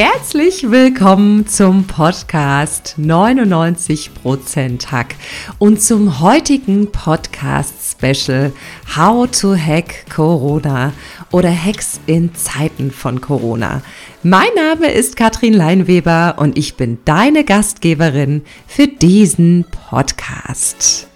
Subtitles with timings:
[0.00, 5.16] Herzlich willkommen zum Podcast 99% Hack
[5.58, 8.52] und zum heutigen Podcast Special
[8.96, 10.92] How to Hack Corona
[11.32, 13.82] oder Hacks in Zeiten von Corona.
[14.22, 21.07] Mein Name ist Katrin Leinweber und ich bin deine Gastgeberin für diesen Podcast.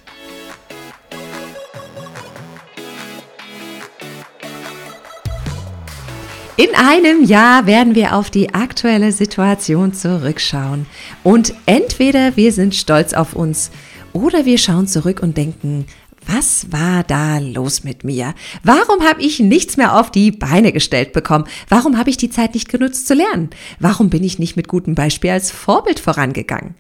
[6.59, 10.85] In einem Jahr werden wir auf die aktuelle Situation zurückschauen
[11.23, 13.71] und entweder wir sind stolz auf uns
[14.13, 15.87] oder wir schauen zurück und denken,
[16.27, 18.35] was war da los mit mir?
[18.63, 21.47] Warum habe ich nichts mehr auf die Beine gestellt bekommen?
[21.71, 23.49] Warum habe ich die Zeit nicht genutzt zu lernen?
[23.81, 26.75] Warum bin ich nicht mit gutem Beispiel als Vorbild vorangegangen?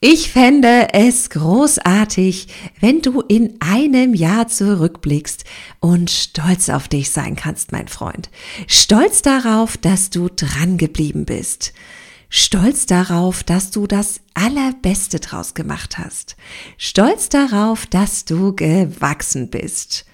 [0.00, 2.48] Ich fände es großartig,
[2.80, 5.44] wenn du in einem Jahr zurückblickst
[5.80, 8.28] und stolz auf dich sein kannst, mein Freund.
[8.66, 11.72] Stolz darauf, dass du dran geblieben bist.
[12.28, 16.36] Stolz darauf, dass du das Allerbeste draus gemacht hast.
[16.76, 20.04] Stolz darauf, dass du gewachsen bist.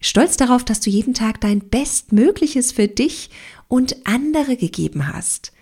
[0.00, 3.30] Stolz darauf, dass du jeden Tag dein Bestmögliches für dich
[3.66, 5.52] und andere gegeben hast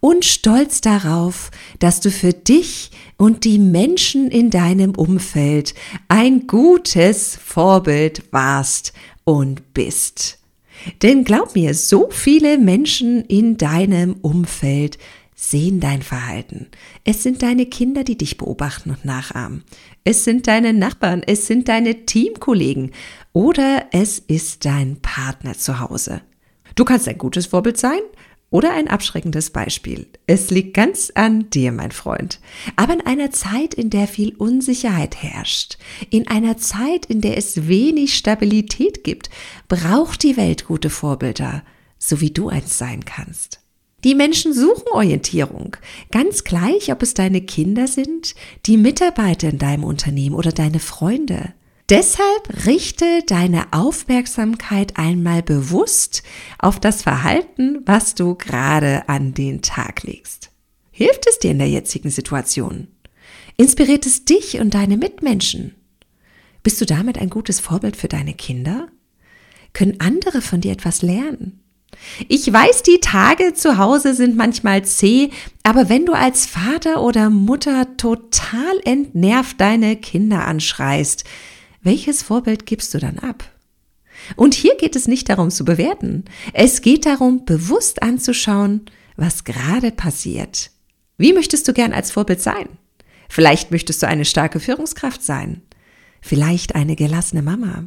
[0.00, 5.74] und stolz darauf, dass du für dich und die Menschen in deinem Umfeld
[6.08, 8.92] ein gutes Vorbild warst
[9.24, 10.38] und bist.
[11.02, 14.98] Denn glaub mir, so viele Menschen in deinem Umfeld
[15.34, 16.68] sehen dein Verhalten.
[17.04, 19.64] Es sind deine Kinder, die dich beobachten und nachahmen.
[20.04, 22.92] Es sind deine Nachbarn, es sind deine Teamkollegen
[23.32, 26.22] oder es ist dein Partner zu Hause.
[26.74, 28.00] Du kannst ein gutes Vorbild sein
[28.50, 30.06] oder ein abschreckendes Beispiel.
[30.26, 32.40] Es liegt ganz an dir, mein Freund.
[32.76, 35.78] Aber in einer Zeit, in der viel Unsicherheit herrscht,
[36.10, 39.30] in einer Zeit, in der es wenig Stabilität gibt,
[39.68, 41.64] braucht die Welt gute Vorbilder,
[41.98, 43.60] so wie du eins sein kannst.
[44.04, 45.76] Die Menschen suchen Orientierung,
[46.12, 48.36] ganz gleich, ob es deine Kinder sind,
[48.66, 51.54] die Mitarbeiter in deinem Unternehmen oder deine Freunde.
[51.88, 56.24] Deshalb richte deine Aufmerksamkeit einmal bewusst
[56.58, 60.50] auf das Verhalten, was du gerade an den Tag legst.
[60.90, 62.88] Hilft es dir in der jetzigen Situation?
[63.56, 65.76] Inspiriert es dich und deine Mitmenschen?
[66.64, 68.88] Bist du damit ein gutes Vorbild für deine Kinder?
[69.72, 71.60] Können andere von dir etwas lernen?
[72.28, 75.30] Ich weiß, die Tage zu Hause sind manchmal zäh,
[75.62, 81.24] aber wenn du als Vater oder Mutter total entnervt deine Kinder anschreist,
[81.86, 83.48] welches Vorbild gibst du dann ab?
[84.34, 86.24] Und hier geht es nicht darum zu bewerten.
[86.52, 88.82] Es geht darum, bewusst anzuschauen,
[89.16, 90.72] was gerade passiert.
[91.16, 92.68] Wie möchtest du gern als Vorbild sein?
[93.28, 95.62] Vielleicht möchtest du eine starke Führungskraft sein.
[96.20, 97.86] Vielleicht eine gelassene Mama.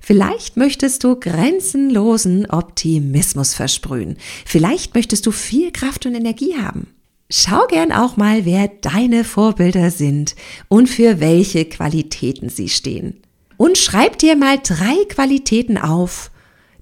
[0.00, 4.16] Vielleicht möchtest du grenzenlosen Optimismus versprühen.
[4.46, 6.88] Vielleicht möchtest du viel Kraft und Energie haben.
[7.30, 10.34] Schau gern auch mal, wer deine Vorbilder sind
[10.68, 13.22] und für welche Qualitäten sie stehen
[13.58, 16.30] und schreib dir mal drei Qualitäten auf,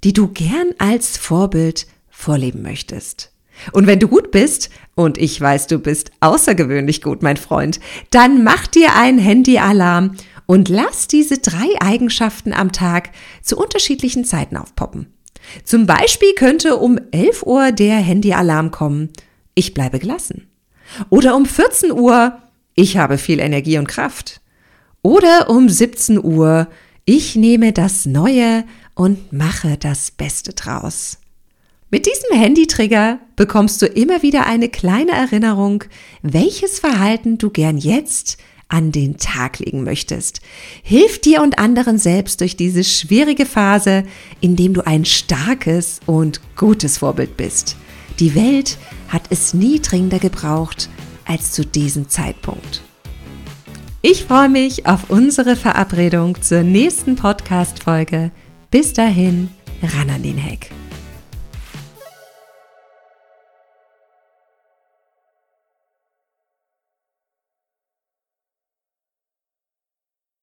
[0.04, 3.32] die du gern als Vorbild vorleben möchtest.
[3.72, 8.44] Und wenn du gut bist, und ich weiß, du bist außergewöhnlich gut, mein Freund, dann
[8.44, 13.10] mach dir einen Handyalarm und lass diese drei Eigenschaften am Tag
[13.42, 15.12] zu unterschiedlichen Zeiten aufpoppen.
[15.64, 19.10] Zum Beispiel könnte um 11 Uhr der Handyalarm kommen,
[19.54, 20.48] ich bleibe gelassen.
[21.08, 22.38] Oder um 14 Uhr,
[22.74, 24.40] ich habe viel Energie und Kraft.
[25.06, 26.66] Oder um 17 Uhr,
[27.04, 28.64] ich nehme das Neue
[28.96, 31.18] und mache das Beste draus.
[31.92, 35.84] Mit diesem Handytrigger bekommst du immer wieder eine kleine Erinnerung,
[36.22, 40.40] welches Verhalten du gern jetzt an den Tag legen möchtest.
[40.82, 44.02] Hilf dir und anderen selbst durch diese schwierige Phase,
[44.40, 47.76] indem du ein starkes und gutes Vorbild bist.
[48.18, 48.76] Die Welt
[49.06, 50.88] hat es nie dringender gebraucht
[51.26, 52.82] als zu diesem Zeitpunkt.
[54.08, 58.30] Ich freue mich auf unsere Verabredung zur nächsten Podcast-Folge.
[58.70, 59.48] Bis dahin,
[59.82, 60.70] ran an den Heck.